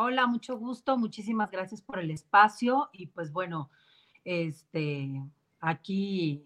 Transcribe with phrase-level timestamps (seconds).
[0.00, 0.96] hola, mucho gusto.
[0.96, 2.88] Muchísimas gracias por el espacio.
[2.92, 3.68] Y pues bueno,
[4.24, 5.20] este,
[5.60, 6.44] aquí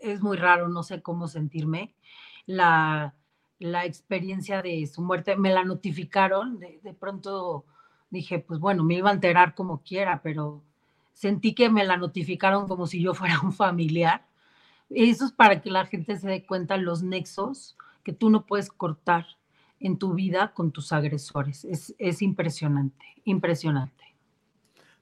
[0.00, 1.94] es muy raro, no sé cómo sentirme.
[2.46, 3.14] La,
[3.58, 7.64] la experiencia de su muerte, me la notificaron, de, de, pronto
[8.10, 10.62] dije, pues bueno, me iba a enterar como quiera, pero
[11.12, 14.24] sentí que me la notificaron como si yo fuera un familiar.
[14.90, 18.70] Eso es para que la gente se dé cuenta los nexos que tú no puedes
[18.70, 19.26] cortar
[19.80, 21.64] en tu vida con tus agresores.
[21.64, 24.04] Es, es impresionante, impresionante.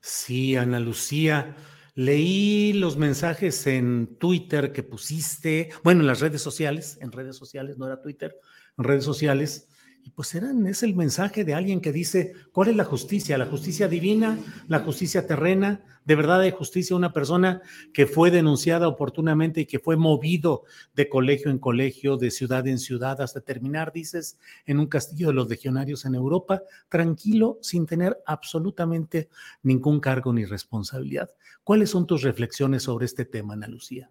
[0.01, 1.57] Sí, Ana Lucía.
[1.95, 7.79] Leí los mensajes en Twitter que pusiste, bueno, en las redes sociales, en redes sociales,
[7.79, 8.37] no era Twitter,
[8.77, 9.69] en redes sociales,
[10.05, 13.39] y pues eran, es el mensaje de alguien que dice, ¿cuál es la justicia?
[13.39, 14.39] ¿La justicia divina?
[14.69, 15.83] ¿La justicia terrena?
[16.05, 17.63] ¿De verdad hay justicia una persona
[17.95, 20.65] que fue denunciada oportunamente y que fue movido
[20.95, 25.35] de colegio en colegio, de ciudad en ciudad, hasta terminar, dices, en un castillo de
[25.35, 29.31] los legionarios en Europa, tranquilo, sin tener absolutamente
[29.63, 31.31] ningún cargo ni responsabilidad?
[31.63, 34.11] ¿Cuáles son tus reflexiones sobre este tema, Ana Lucía?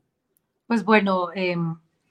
[0.65, 1.55] Pues bueno, eh,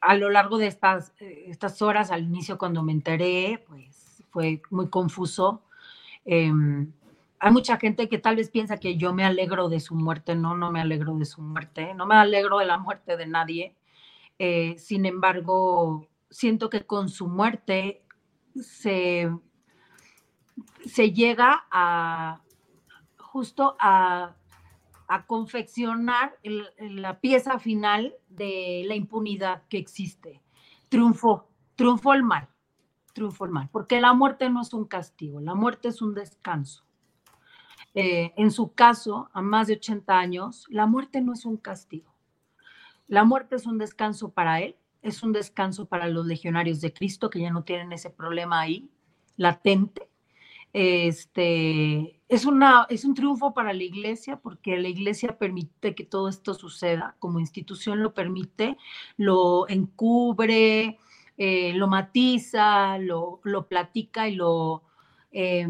[0.02, 4.88] a lo largo de estas, estas horas, al inicio cuando me enteré, pues fue muy
[4.88, 5.62] confuso.
[6.24, 6.52] Eh,
[7.38, 10.34] hay mucha gente que tal vez piensa que yo me alegro de su muerte.
[10.34, 11.94] No, no me alegro de su muerte.
[11.94, 13.76] No me alegro de la muerte de nadie.
[14.40, 18.02] Eh, sin embargo, siento que con su muerte
[18.60, 19.30] se,
[20.84, 22.40] se llega a
[23.18, 24.34] justo a
[25.12, 26.38] a confeccionar
[26.78, 30.40] la pieza final de la impunidad que existe.
[30.88, 32.48] Triunfó, triunfó el mal,
[33.12, 36.86] triunfó el mal, porque la muerte no es un castigo, la muerte es un descanso.
[37.92, 42.10] Eh, en su caso, a más de 80 años, la muerte no es un castigo.
[43.06, 47.28] La muerte es un descanso para él, es un descanso para los legionarios de Cristo
[47.28, 48.88] que ya no tienen ese problema ahí,
[49.36, 50.08] latente.
[50.72, 56.28] Este, es, una, es un triunfo para la iglesia porque la iglesia permite que todo
[56.28, 58.78] esto suceda, como institución lo permite,
[59.18, 60.98] lo encubre,
[61.36, 64.82] eh, lo matiza, lo, lo, platica y lo,
[65.30, 65.68] eh,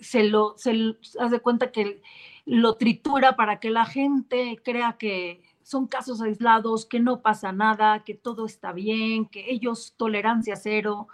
[0.00, 2.00] se lo, se hace cuenta que
[2.46, 8.04] lo tritura para que la gente crea que son casos aislados, que no pasa nada,
[8.04, 11.08] que todo está bien, que ellos tolerancia cero,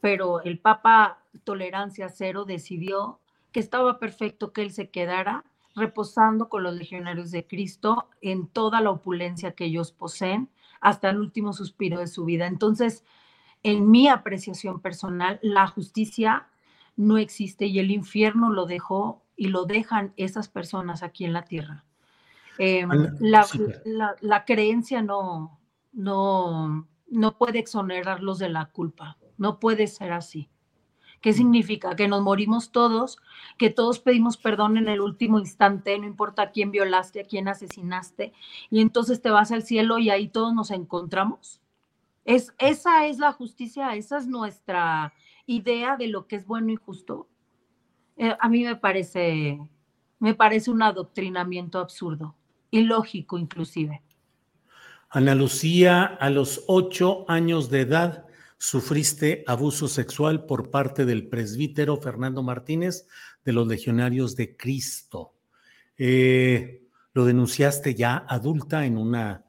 [0.00, 3.20] pero el Papa tolerancia cero decidió
[3.52, 5.44] que estaba perfecto que él se quedara
[5.74, 10.48] reposando con los legionarios de Cristo en toda la opulencia que ellos poseen
[10.80, 12.46] hasta el último suspiro de su vida.
[12.46, 13.04] Entonces,
[13.62, 16.48] en mi apreciación personal, la justicia
[16.96, 21.44] no existe y el infierno lo dejó y lo dejan esas personas aquí en la
[21.44, 21.84] tierra.
[22.58, 22.86] Eh,
[23.20, 23.46] la,
[23.84, 25.58] la, la, creencia no,
[25.92, 30.50] no, no puede exonerarlos de la culpa, no puede ser así.
[31.22, 31.96] ¿Qué significa?
[31.96, 33.18] Que nos morimos todos,
[33.58, 37.48] que todos pedimos perdón en el último instante, no importa a quién violaste, a quién
[37.48, 38.32] asesinaste,
[38.70, 41.60] y entonces te vas al cielo y ahí todos nos encontramos.
[42.24, 45.14] Es, esa es la justicia, esa es nuestra
[45.46, 47.26] idea de lo que es bueno y justo.
[48.18, 49.58] Eh, a mí me parece,
[50.18, 52.34] me parece un adoctrinamiento absurdo,
[52.70, 54.02] ilógico inclusive.
[55.08, 58.26] Ana Lucía, a los ocho años de edad,
[58.60, 63.08] sufriste abuso sexual por parte del presbítero Fernando Martínez
[63.42, 65.32] de los Legionarios de Cristo.
[65.96, 66.82] Eh,
[67.14, 69.44] lo denunciaste ya adulta en una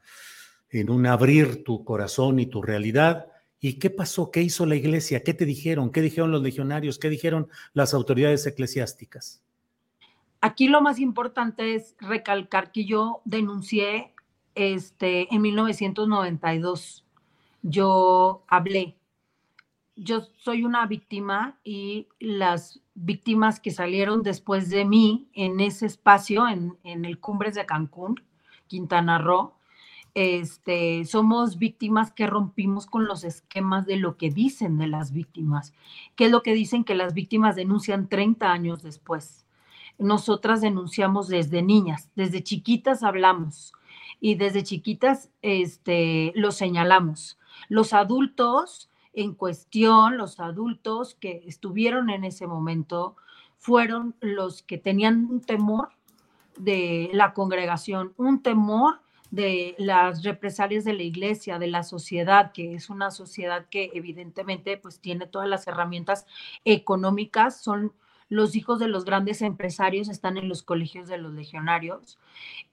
[0.69, 3.27] en un abrir tu corazón y tu realidad
[3.63, 4.31] ¿Y qué pasó?
[4.31, 5.21] ¿Qué hizo la iglesia?
[5.21, 5.91] ¿Qué te dijeron?
[5.91, 6.97] ¿Qué dijeron los legionarios?
[6.97, 9.43] ¿Qué dijeron las autoridades eclesiásticas?
[10.41, 14.15] Aquí lo más importante es recalcar que yo denuncié
[14.55, 17.05] este, en 1992.
[17.61, 18.95] Yo hablé.
[19.95, 26.47] Yo soy una víctima y las víctimas que salieron después de mí en ese espacio,
[26.47, 28.21] en, en el Cumbres de Cancún,
[28.67, 29.53] Quintana Roo,
[30.13, 35.73] este, somos víctimas que rompimos con los esquemas de lo que dicen de las víctimas,
[36.15, 39.45] que es lo que dicen que las víctimas denuncian 30 años después.
[39.97, 43.73] Nosotras denunciamos desde niñas, desde chiquitas hablamos
[44.19, 47.37] y desde chiquitas este, lo señalamos.
[47.69, 53.15] Los adultos en cuestión, los adultos que estuvieron en ese momento,
[53.57, 55.89] fueron los que tenían un temor
[56.57, 62.75] de la congregación, un temor de las represalias de la iglesia, de la sociedad, que
[62.75, 66.25] es una sociedad que evidentemente pues tiene todas las herramientas
[66.65, 67.93] económicas, son
[68.31, 72.17] los hijos de los grandes empresarios, están en los colegios de los legionarios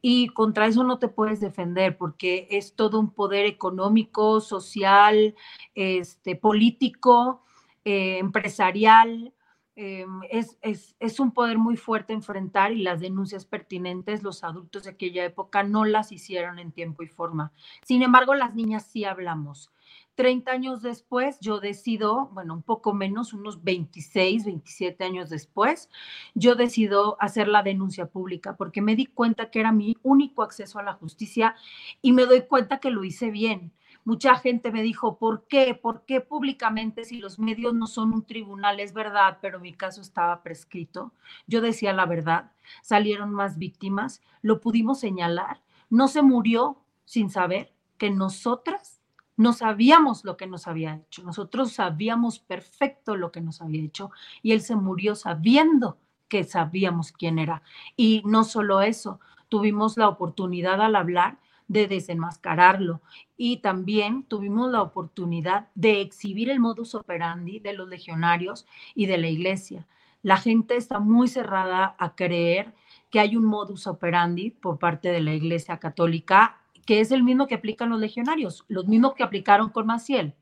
[0.01, 5.35] y contra eso no te puedes defender porque es todo un poder económico, social,
[5.75, 7.43] este, político,
[7.85, 9.33] eh, empresarial,
[9.81, 10.59] Em, es,
[10.99, 15.63] es, un poder muy fuerte enfrentar y las denuncias pertinentes los adultos de aquella época
[15.63, 17.53] no las hicieron en tiempo y forma.
[17.85, 19.71] Sin embargo, las niñas sí hablamos.
[20.17, 25.89] Treinta años después, yo decido, bueno, un poco menos, unos 26, 27 años después,
[26.35, 30.81] yo decido hacer la denuncia pública porque me di cuenta que era mi único acceso
[30.81, 31.55] a la justicia
[32.03, 33.73] y me doy cuenta que lo hice bien
[34.09, 35.75] Mucha gente me dijo, ¿por qué?
[35.75, 38.81] ¿Por qué públicamente si los medios no son un tribunal?
[38.81, 41.13] Es verdad, pero mi caso estaba prescrito.
[41.47, 45.61] Yo decía la verdad, salieron más víctimas, lo pudimos señalar.
[45.91, 49.03] No se murió sin saber que nosotras
[49.37, 51.23] no sabíamos lo que nos había hecho.
[51.23, 57.13] Nosotros sabíamos perfecto lo que nos había hecho y él se murió sabiendo que sabíamos
[57.13, 57.61] quién era.
[57.95, 59.21] Y no solo eso,
[59.51, 61.37] tuvimos la oportunidad al hablar
[61.69, 63.01] de desenmascararlo.
[63.37, 69.19] Y también tuvimos la oportunidad de exhibir el modus operandi de los legionarios y de
[69.19, 69.87] la iglesia.
[70.23, 72.75] La gente está muy cerrada a creer
[73.11, 77.47] que hay un modus operandi por parte de la iglesia católica que es el mismo
[77.47, 80.35] que aplican los legionarios, los mismos que aplicaron con Maciel.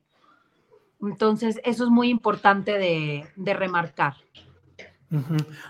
[1.02, 4.14] Entonces, eso es muy importante de, remarcar.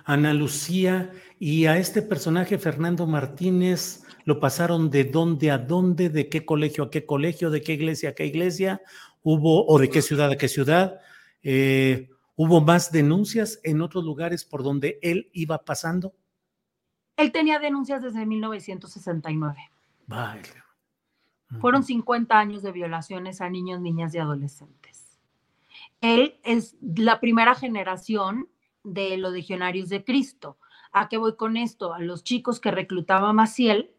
[0.04, 6.28] Ana Lucía, y a este personaje, Fernando Martínez, lo pasaron de dónde a dónde, de
[6.28, 8.80] qué colegio a qué colegio, de qué iglesia a qué iglesia,
[9.22, 11.00] hubo, o de qué ciudad a qué ciudad.
[11.42, 16.14] Eh, ¿Hubo más denuncias en otros lugares por donde él iba pasando?
[17.16, 19.56] Él tenía denuncias desde 1969.
[21.60, 25.18] Fueron 50 años de violaciones a niños, niñas y adolescentes.
[26.00, 28.48] Él es la primera generación
[28.86, 30.58] de los legionarios de Cristo.
[30.92, 31.92] ¿A qué voy con esto?
[31.92, 33.90] A los chicos que reclutaba Maciel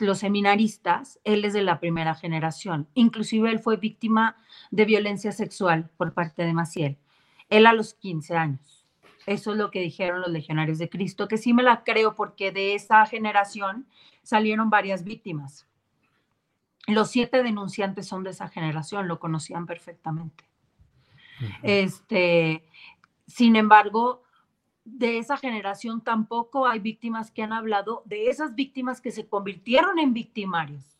[0.00, 2.88] los seminaristas, él es de la primera generación.
[2.94, 4.36] Inclusive él fue víctima
[4.70, 6.96] de violencia sexual por parte de Maciel.
[7.48, 8.84] Él a los 15 años.
[9.26, 12.52] Eso es lo que dijeron los legionarios de Cristo, que sí me la creo porque
[12.52, 13.86] de esa generación
[14.22, 15.66] salieron varias víctimas.
[16.86, 20.44] Los siete denunciantes son de esa generación, lo conocían perfectamente.
[21.62, 22.62] Este,
[23.26, 24.22] sin embargo,
[24.84, 29.98] de esa generación tampoco hay víctimas que han hablado de esas víctimas que se convirtieron
[29.98, 30.96] en victimarios.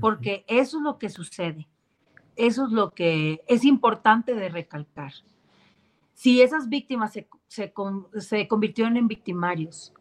[0.00, 1.68] Porque eso es lo que sucede.
[2.36, 5.12] Eso es lo que es importante de recalcar.
[6.14, 9.92] Si esas víctimas se, se convirtieron en victimarios,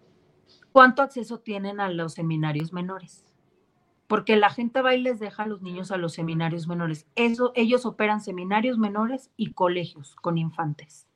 [0.71, 3.25] ¿cuánto acceso tienen a los seminarios menores?
[4.11, 7.07] Porque la gente va y les deja a los niños a los seminarios menores.
[7.15, 11.07] Eso, ellos operan seminarios menores y colegios con infantes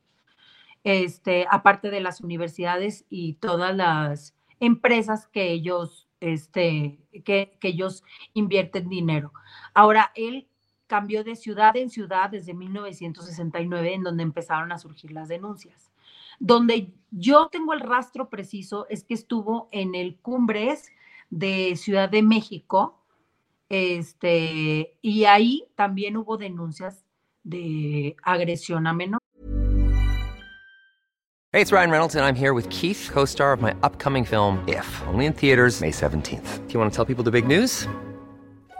[0.85, 8.03] este, aparte de las universidades y todas las empresas que ellos, este, que, que ellos
[8.35, 9.33] invierten dinero.
[9.73, 10.47] Ahora, él
[10.85, 15.91] cambió de ciudad en ciudad desde 1969, en donde empezaron a surgir las denuncias.
[16.39, 20.91] Donde yo tengo el rastro preciso es que estuvo en el Cumbres
[21.35, 22.97] de Ciudad de México,
[23.67, 27.03] este, y ahí también hubo denuncias
[27.43, 29.19] de agresión a menor.
[31.51, 34.63] Hey, it's Ryan Reynolds, and I'm here with Keith, co star of my upcoming film,
[34.67, 36.67] If, only in theaters, May 17th.
[36.67, 37.87] Do you want to tell people the big news?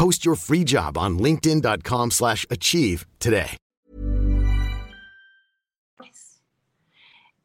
[0.00, 3.56] Post your free job on linkedin.com/achieve slash achieve today.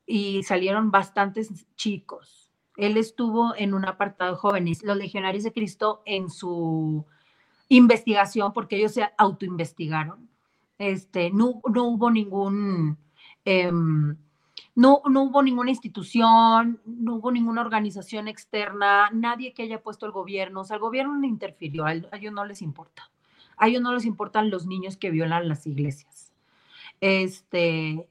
[0.05, 2.49] y salieron bastantes chicos.
[2.77, 7.05] Él estuvo en un apartado de jóvenes, los legionarios de Cristo, en su
[7.69, 10.29] investigación, porque ellos se autoinvestigaron.
[10.77, 12.97] Este, no, no hubo ningún,
[13.45, 14.15] em,
[14.75, 20.11] no, no hubo ninguna institución, no hubo ninguna organización externa, nadie que haya puesto el
[20.11, 23.09] gobierno, o sea, el gobierno no interfirió, a ellos, no les importa.
[23.57, 26.33] A ellos no les importan los niños que violan las iglesias.
[26.99, 28.05] Este,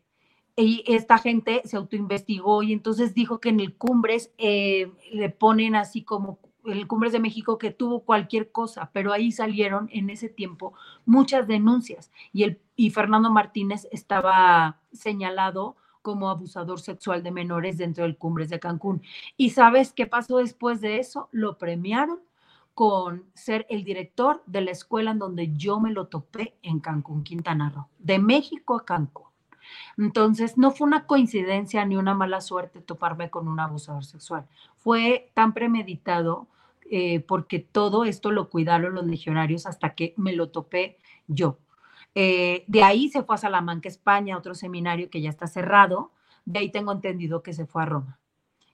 [0.57, 5.75] y esta gente se autoinvestigó y entonces dijo que en el Cumbres eh, le ponen
[5.75, 10.31] así como el Cumbres de México que tuvo cualquier cosa, pero ahí salieron en ese
[10.31, 10.73] tiempo
[11.05, 18.05] muchas denuncias y, el, y Fernando Martínez estaba señalado como abusador sexual de menores dentro
[18.05, 19.01] del Cumbres de Cancún.
[19.39, 21.31] ¿Y sabes qué pasó después de eso?
[21.33, 22.21] Lo premiaron
[22.75, 27.25] con ser el director de la escuela en donde yo me lo topé en Cancún,
[27.25, 29.29] Quintana Roo, de México a Cancún.
[29.97, 34.47] Entonces, no fue una coincidencia ni una mala suerte toparme con un abusador sexual.
[34.77, 36.49] Fue tan premeditado
[36.91, 41.57] eh, porque todo esto lo cuidaron los legionarios hasta que me lo topé yo.
[42.15, 46.13] Eh, de ahí se fue a Salamanca, España, otro seminario que ya está cerrado.
[46.45, 48.19] De ahí tengo entendido que se fue a Roma.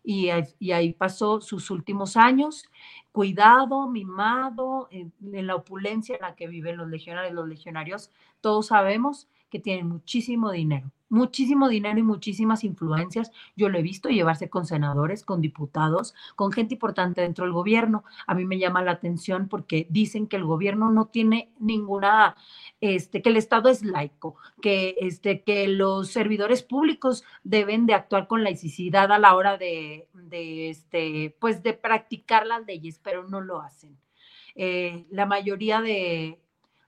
[0.02, 0.28] Y,
[0.59, 2.64] y ahí pasó sus últimos años,
[3.12, 7.35] cuidado, mimado, en, en la opulencia en la que viven los legionarios.
[7.35, 13.30] Los legionarios, todos sabemos que tienen muchísimo dinero, muchísimo dinero y muchísimas influencias.
[13.56, 18.04] Yo lo he visto llevarse con senadores, con diputados, con gente importante dentro del gobierno.
[18.26, 22.36] A mí me llama la atención porque dicen que el gobierno no tiene ninguna,
[22.80, 28.26] este, que el Estado es laico, que, este, que los servidores públicos deben de actuar
[28.26, 33.40] con laicidad a la hora de, de este, pues de practicar las leyes, pero no
[33.40, 33.98] lo hacen.
[34.54, 36.40] Eh, la mayoría de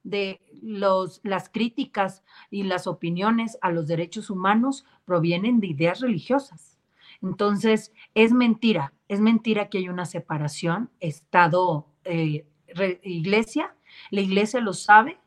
[0.03, 6.79] de los, las críticas y las opiniones a los derechos humanos provienen de ideas religiosas.
[7.23, 13.77] Entonces, es mentira, es mentira que hay una separación Estado-Iglesia.
[14.11, 15.19] la Iglesia lo sabe.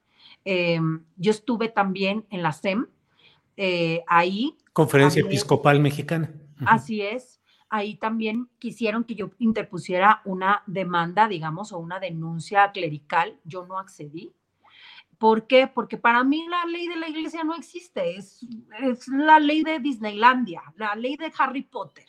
[0.44, 0.82] Eh,
[1.16, 2.88] yo estuve también en la SEM,
[3.56, 4.58] eh, ahí.
[4.74, 6.34] Conferencia también, Episcopal Mexicana.
[6.66, 7.40] Así es.
[7.70, 13.40] Ahí también quisieron que yo interpusiera una demanda, digamos, o una denuncia clerical.
[13.44, 14.36] Yo no accedí
[15.26, 15.66] ¿Por qué?
[15.66, 18.46] Porque para mí la ley de la iglesia no existe, es,
[18.84, 22.06] es, la ley de Disneylandia, la ley de Harry Potter.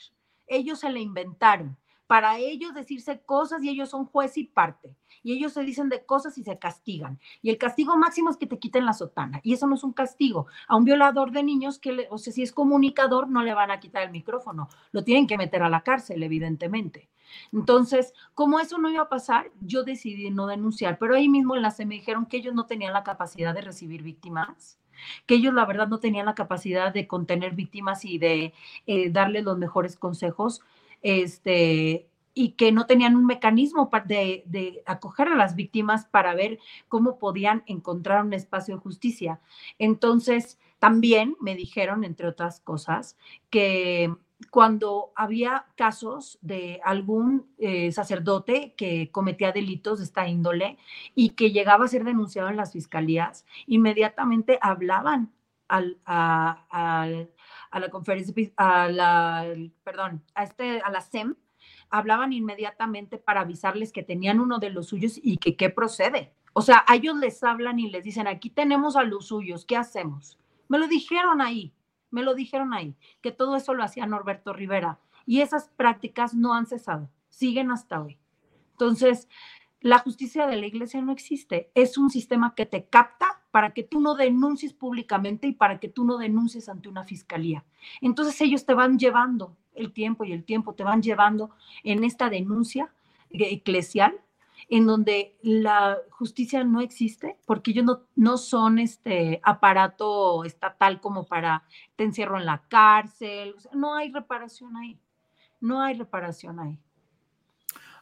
[0.46, 1.78] Ellos se la inventaron.
[2.06, 4.94] Para ellos decirse cosas y ellos son juez y parte.
[5.22, 7.18] Y ellos se dicen de cosas y se castigan.
[7.40, 9.40] Y el castigo máximo es que te quiten la sotana.
[9.42, 10.46] Y eso no es un castigo.
[10.68, 13.70] A un violador de niños, que le, o sea, si es comunicador, no le van
[13.70, 14.68] a quitar el micrófono.
[14.92, 17.08] Lo tienen que meter a la cárcel, evidentemente.
[17.52, 21.62] Entonces, como eso no iba a pasar, yo decidí no denunciar, pero ahí mismo en
[21.62, 24.78] la se me dijeron que ellos no tenían la capacidad de recibir víctimas,
[25.26, 28.54] que ellos la verdad no tenían la capacidad de contener víctimas y de
[28.86, 30.62] eh, darles los mejores consejos,
[31.02, 36.58] este, y que no tenían un mecanismo de, de, acoger a las víctimas para ver
[36.88, 39.40] cómo podían encontrar un espacio de justicia.
[39.78, 43.16] Entonces, también me dijeron, entre otras cosas,
[43.48, 44.14] que
[44.50, 50.78] cuando había casos de algún eh, sacerdote que cometía delitos de esta índole
[51.14, 55.32] y que llegaba a ser denunciado en las fiscalías, inmediatamente hablaban
[55.68, 55.86] a,
[56.70, 59.46] a, la conferencia, a la,
[59.82, 61.34] perdón, a, este, a la SEM,
[61.90, 66.32] hablaban inmediatamente para avisarles que tenían uno de los suyos y que qué procede.
[66.52, 69.76] O sea, a ellos les hablan y les dicen, aquí tenemos a los suyos, ¿qué
[69.76, 70.38] hacemos?
[70.68, 71.72] Me lo dijeron ahí.
[72.16, 75.00] Me lo dijeron ahí, que todo eso lo hacía Norberto Rivera.
[75.26, 78.18] Y esas prácticas no han cesado, siguen hasta hoy.
[78.72, 79.28] Entonces,
[79.82, 81.70] la justicia de la iglesia no existe.
[81.74, 85.90] Es un sistema que te capta para que tú no denuncies públicamente y para que
[85.90, 87.66] tú no denuncies ante una fiscalía.
[88.00, 91.50] Entonces ellos te van llevando, el tiempo y el tiempo te van llevando
[91.84, 92.94] en esta denuncia
[93.28, 94.18] eclesial
[94.68, 101.26] en donde la justicia no existe, porque ellos no, no son este aparato estatal como
[101.26, 104.98] para te encierro en la cárcel, no hay reparación ahí,
[105.60, 106.78] no hay reparación ahí.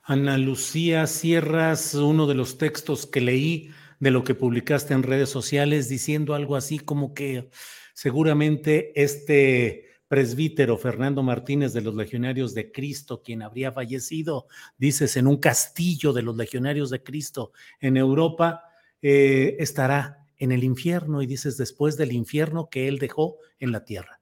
[0.03, 5.31] Ana Lucía, cierras uno de los textos que leí de lo que publicaste en redes
[5.31, 7.49] sociales diciendo algo así como que
[7.95, 14.47] seguramente este presbítero Fernando Martínez de los Legionarios de Cristo, quien habría fallecido,
[14.77, 18.65] dices, en un castillo de los Legionarios de Cristo en Europa,
[19.03, 23.85] eh, estará en el infierno y dices después del infierno que él dejó en la
[23.85, 24.21] tierra.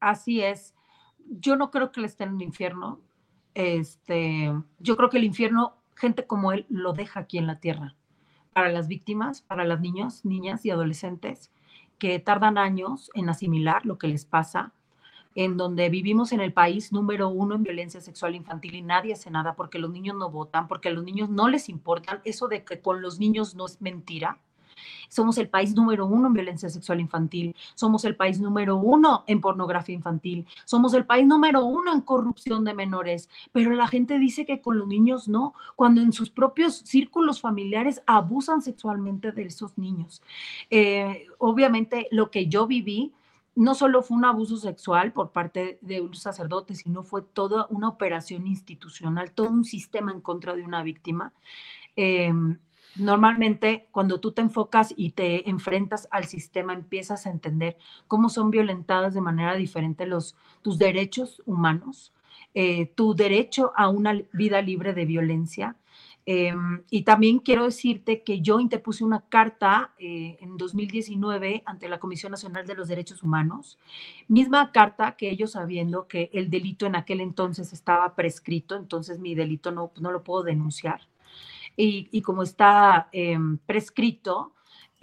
[0.00, 0.74] Así es.
[1.18, 3.00] Yo no creo que él esté en el infierno.
[3.54, 7.94] Este, yo creo que el infierno, gente como él, lo deja aquí en la tierra.
[8.52, 11.50] Para las víctimas, para las niños, niñas y adolescentes
[11.98, 14.74] que tardan años en asimilar lo que les pasa,
[15.34, 19.30] en donde vivimos en el país número uno en violencia sexual infantil y nadie hace
[19.30, 22.20] nada porque los niños no votan, porque a los niños no les importan.
[22.24, 24.38] Eso de que con los niños no es mentira.
[25.08, 29.40] Somos el país número uno en violencia sexual infantil, somos el país número uno en
[29.40, 34.46] pornografía infantil, somos el país número uno en corrupción de menores, pero la gente dice
[34.46, 39.76] que con los niños no, cuando en sus propios círculos familiares abusan sexualmente de esos
[39.76, 40.22] niños.
[40.70, 43.12] Eh, obviamente lo que yo viví
[43.54, 47.88] no solo fue un abuso sexual por parte de un sacerdote, sino fue toda una
[47.88, 51.32] operación institucional, todo un sistema en contra de una víctima.
[51.96, 52.58] Em,
[52.96, 58.50] normalmente cuando tú te enfocas y te enfrentas al sistema, empiezas a entender cómo son
[58.50, 62.12] violentadas de manera diferente los, tus derechos humanos,
[62.54, 65.76] eh, tu derecho a una vida libre de violencia,
[66.24, 71.98] Em, y también quiero decirte que yo interpuse una carta eh, en 2019 ante la
[71.98, 73.78] Comisión Nacional de los Derechos Humanos,
[74.28, 79.34] misma carta que ellos sabiendo que el delito en aquel entonces estaba prescrito, entonces mi
[79.34, 81.00] delito no, no lo puedo denunciar.
[81.76, 84.52] Y, y como está em, prescrito,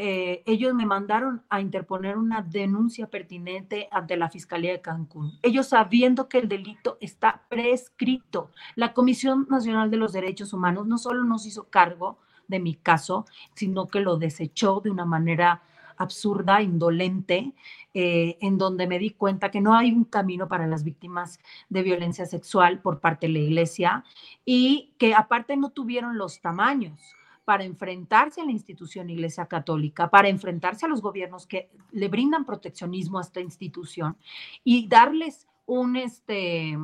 [0.01, 5.37] eh, ellos me mandaron a interponer una denuncia pertinente ante la Fiscalía de Cancún.
[5.41, 8.49] Ellos sabiendo que el delito está prescrito.
[8.75, 13.25] La Comisión Nacional de los Derechos Humanos no solo nos hizo cargo de mi caso,
[13.55, 15.63] sino que lo desechó de una manera
[15.97, 17.51] absurda, indolente,
[17.93, 21.83] eh, en donde me di cuenta que no hay un camino para las víctimas de
[21.83, 24.05] violencia sexual por parte de la iglesia
[24.45, 27.18] y que aparte no tuvieron los tamaños
[27.49, 32.45] para enfrentarse a la institución Iglesia Católica, para enfrentarse a los gobiernos que le brindan
[32.45, 34.15] proteccionismo a esta institución
[34.63, 36.77] y darles un, este,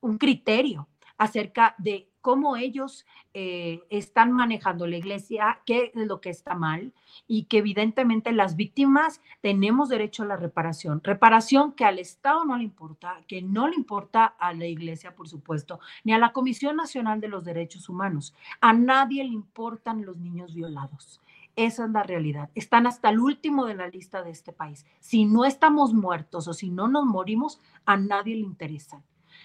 [0.00, 6.30] un criterio acerca de cómo ellos eh, están manejando la iglesia, qué es lo que
[6.30, 6.92] está mal
[7.26, 11.00] y que evidentemente las víctimas tenemos derecho a la reparación.
[11.02, 15.28] Reparación que al Estado no le importa, que no le importa a la iglesia, por
[15.28, 18.34] supuesto, ni a la Comisión Nacional de los Derechos Humanos.
[18.60, 21.20] A nadie le importan los niños violados.
[21.56, 22.50] Esa es la realidad.
[22.54, 24.86] Están hasta el último de la lista de este país.
[25.00, 29.02] Si no estamos muertos o si no nos morimos, a nadie le interesan.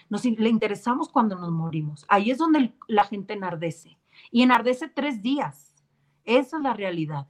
[0.08, 2.04] Nos le interesamos cuando nos morimos.
[2.08, 3.98] Ahí es donde la gente enardece.
[4.30, 5.74] Y enardece tres días.
[6.24, 7.26] Esa es la realidad.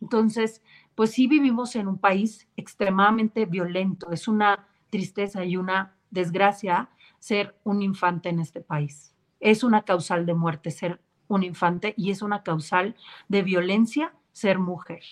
[0.00, 0.62] Entonces,
[0.94, 4.10] pues sí vivimos en un país extremadamente violento.
[4.10, 9.14] Es una tristeza y una desgracia ser un infante en este país.
[9.40, 12.96] Es una causal de muerte ser un infante y es una causal
[13.28, 15.02] de violencia ser mujer.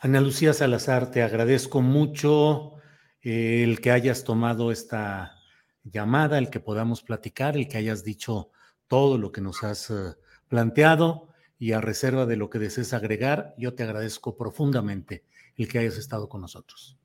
[0.00, 2.74] Ana Lucía Salazar, te agradezco mucho
[3.22, 5.37] eh, el que hayas tomado esta
[5.84, 8.50] llamada, el que podamos platicar, el que hayas dicho
[8.86, 10.14] todo lo que nos has eh,
[10.48, 15.24] planteado y a reserva de lo que desees agregar, yo te agradezco profundamente
[15.56, 16.96] el que hayas estado con nosotros.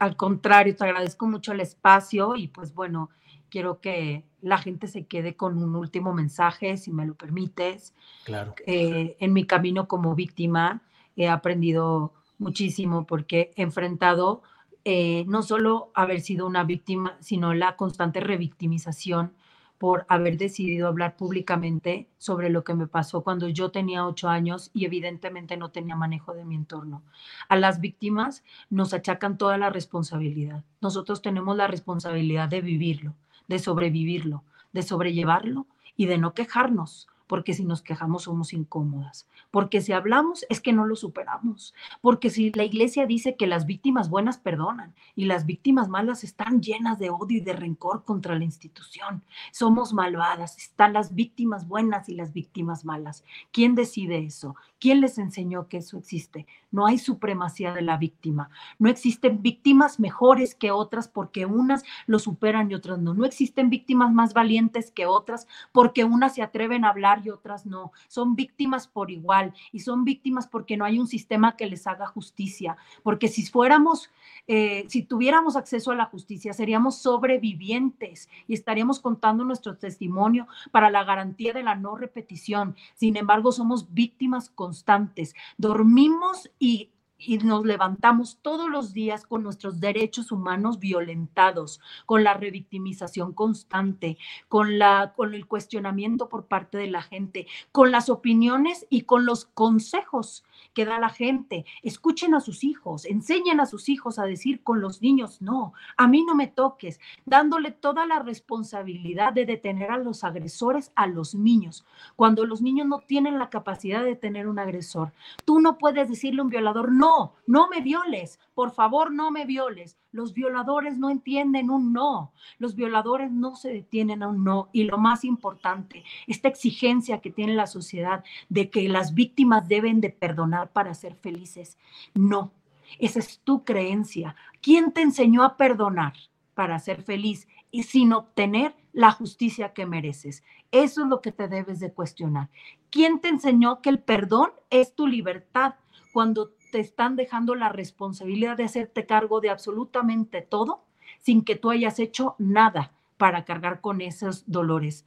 [0.00, 3.10] Al contrario, te agradezco mucho el espacio y pues bueno,
[3.50, 7.94] quiero que la gente se quede con un último mensaje, si me lo permites.
[8.24, 8.54] Claro.
[8.66, 10.82] Eh, en mi camino como víctima
[11.16, 14.42] he aprendido muchísimo porque he enfrentado
[14.84, 19.32] eh, no solo haber sido una víctima, sino la constante revictimización
[19.78, 24.70] por haber decidido hablar públicamente sobre lo que me pasó cuando yo tenía ocho años
[24.72, 27.02] y evidentemente no tenía manejo de mi entorno.
[27.48, 30.62] A las víctimas nos achacan toda la responsabilidad.
[30.80, 33.14] Nosotros tenemos la responsabilidad de vivirlo,
[33.48, 35.66] de sobrevivirlo, de sobrellevarlo
[35.96, 40.74] y de no quejarnos, porque si nos quejamos somos incómodas, porque si hablamos es que
[40.74, 45.46] no lo superamos, porque si la iglesia dice que las víctimas buenas perdonan y las
[45.46, 50.92] víctimas malas están llenas de odio y de rencor contra la institución, somos malvadas, están
[50.92, 53.24] las víctimas buenas y las víctimas malas.
[53.50, 54.54] ¿Quién decide eso?
[54.78, 56.46] ¿Quién les enseñó que eso existe?
[56.70, 62.18] No hay supremacía de la víctima, no existen víctimas mejores que otras porque unas lo
[62.18, 66.84] superan y otras no, no existen víctimas más valientes que otras porque unas se atreven
[66.84, 67.92] a hablar y otras no.
[68.08, 72.06] Son víctimas por igual y son víctimas porque no hay un sistema que les haga
[72.06, 72.76] justicia.
[73.02, 74.10] Porque si fuéramos,
[74.46, 80.90] eh, si tuviéramos acceso a la justicia, seríamos sobrevivientes y estaríamos contando nuestro testimonio para
[80.90, 82.76] la garantía de la no repetición.
[82.94, 85.34] Sin embargo, somos víctimas constantes.
[85.56, 86.90] Dormimos y
[87.24, 94.18] y nos levantamos todos los días con nuestros derechos humanos violentados, con la revictimización constante,
[94.48, 99.24] con, la, con el cuestionamiento por parte de la gente, con las opiniones y con
[99.24, 101.64] los consejos que da la gente.
[101.82, 106.08] Escuchen a sus hijos, enseñen a sus hijos a decir con los niños, no, a
[106.08, 111.34] mí no me toques, dándole toda la responsabilidad de detener a los agresores a los
[111.34, 111.84] niños,
[112.16, 115.12] cuando los niños no tienen la capacidad de tener un agresor.
[115.44, 117.11] Tú no puedes decirle a un violador, no,
[117.46, 119.98] no, me violes, por favor no me violes.
[120.10, 124.68] Los violadores no entienden un no, los violadores no se detienen a un no.
[124.72, 130.00] Y lo más importante, esta exigencia que tiene la sociedad de que las víctimas deben
[130.00, 131.78] de perdonar para ser felices,
[132.14, 132.52] no,
[132.98, 134.36] esa es tu creencia.
[134.60, 136.14] ¿Quién te enseñó a perdonar
[136.54, 140.42] para ser feliz y sin obtener la justicia que mereces?
[140.70, 142.50] Eso es lo que te debes de cuestionar.
[142.90, 145.74] ¿Quién te enseñó que el perdón es tu libertad
[146.12, 150.82] cuando te están dejando la responsabilidad de hacerte cargo de absolutamente todo
[151.20, 155.04] sin que tú hayas hecho nada para cargar con esos dolores.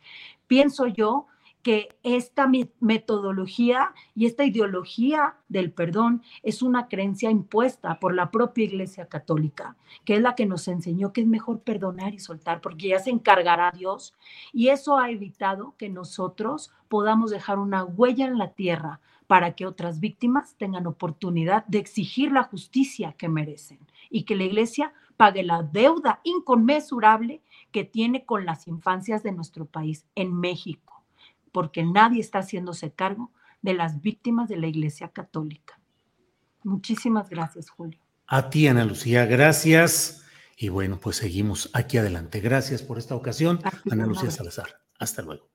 [0.47, 1.25] Pienso yo
[1.63, 2.47] que esta
[2.79, 9.75] metodología y esta ideología del perdón es una creencia impuesta por la propia Iglesia Católica,
[10.05, 13.09] que es la que nos enseñó que es mejor perdonar y soltar, porque ya se
[13.09, 14.13] encargará Dios.
[14.53, 19.65] Y eso ha evitado que nosotros podamos dejar una huella en la tierra para que
[19.65, 25.43] otras víctimas tengan oportunidad de exigir la justicia que merecen y que la iglesia pague
[25.43, 31.03] la deuda inconmensurable que tiene con las infancias de nuestro país en México,
[31.51, 35.79] porque nadie está haciéndose cargo de las víctimas de la iglesia católica.
[36.63, 37.99] Muchísimas gracias, Julio.
[38.27, 40.23] A ti, Ana Lucía, gracias.
[40.57, 42.39] Y bueno, pues seguimos aquí adelante.
[42.39, 43.59] Gracias por esta ocasión,
[43.91, 44.81] Ana Lucía Salazar.
[44.97, 45.54] Hasta luego.